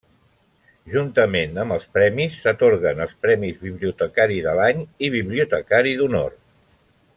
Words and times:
Juntament 0.93 1.59
amb 1.63 1.75
els 1.75 1.85
premis, 1.97 2.39
s'atorguen 2.45 3.05
els 3.05 3.13
premis 3.27 3.61
Bibliotecari 3.67 4.41
de 4.49 4.57
l'any 4.61 4.83
i 5.09 5.13
bibliotecari 5.21 5.97
d'honor. 6.01 6.39